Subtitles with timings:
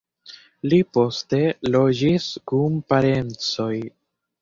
[0.71, 1.43] Li poste
[1.77, 3.73] loĝis kun parencoj.